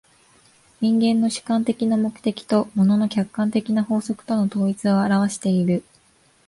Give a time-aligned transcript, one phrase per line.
[0.81, 5.83] 人間の主観的な目的と物の客観的な法則との統一を現わしている。